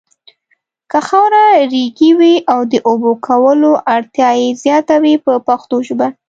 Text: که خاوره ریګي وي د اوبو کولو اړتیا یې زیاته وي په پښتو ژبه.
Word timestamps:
که 0.91 0.99
خاوره 1.07 1.45
ریګي 1.71 2.11
وي 2.19 2.33
د 2.71 2.73
اوبو 2.89 3.11
کولو 3.27 3.71
اړتیا 3.95 4.29
یې 4.39 4.49
زیاته 4.63 4.95
وي 5.03 5.15
په 5.25 5.31
پښتو 5.47 5.75
ژبه. 5.87 6.07